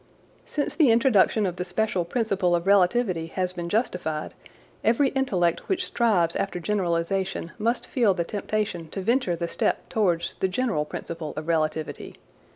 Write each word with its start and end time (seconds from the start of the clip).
Since 0.47 0.73
the 0.75 0.89
introduction 0.89 1.45
of 1.45 1.57
the 1.57 1.63
special 1.63 2.05
principle 2.05 2.55
of 2.55 2.65
relativity 2.65 3.27
has 3.35 3.53
been 3.53 3.69
justified, 3.69 4.33
every 4.83 5.09
intellect 5.09 5.69
which 5.69 5.85
strives 5.85 6.35
after 6.37 6.59
generalisation 6.59 7.51
must 7.59 7.85
feel 7.85 8.15
the 8.15 8.25
temptation 8.25 8.87
to 8.89 9.01
venture 9.01 9.35
the 9.35 9.47
step 9.47 9.87
towards 9.89 10.33
the 10.39 10.47
general 10.47 10.85
principle 10.85 11.35
of 11.37 11.47
relativity. 11.47 12.15